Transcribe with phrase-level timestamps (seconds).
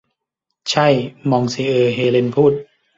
[0.69, 0.87] ใช่
[1.29, 2.53] มองซิเออร์ เฮเลนพูด